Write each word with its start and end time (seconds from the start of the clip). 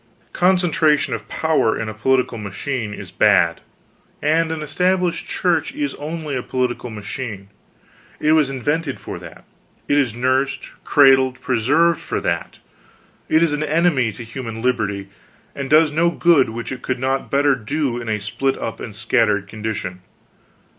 Concentration 0.33 1.13
of 1.13 1.27
power 1.27 1.79
in 1.79 1.87
a 1.87 1.93
political 1.93 2.39
machine 2.39 2.91
is 2.91 3.11
bad; 3.11 3.61
and 4.19 4.51
an 4.51 4.63
Established 4.63 5.27
Church 5.27 5.75
is 5.75 5.93
only 5.93 6.35
a 6.35 6.41
political 6.41 6.89
machine; 6.89 7.49
it 8.19 8.31
was 8.31 8.49
invented 8.49 8.99
for 8.99 9.19
that; 9.19 9.45
it 9.87 9.99
is 9.99 10.15
nursed, 10.15 10.71
cradled, 10.83 11.39
preserved 11.39 11.99
for 12.01 12.19
that; 12.19 12.57
it 13.29 13.43
is 13.43 13.53
an 13.53 13.61
enemy 13.61 14.11
to 14.13 14.23
human 14.23 14.63
liberty, 14.63 15.09
and 15.55 15.69
does 15.69 15.91
no 15.91 16.09
good 16.09 16.49
which 16.49 16.71
it 16.71 16.81
could 16.81 16.97
not 16.97 17.29
better 17.29 17.53
do 17.53 18.01
in 18.01 18.09
a 18.09 18.19
split 18.19 18.57
up 18.57 18.79
and 18.79 18.95
scattered 18.95 19.47
condition. 19.47 20.01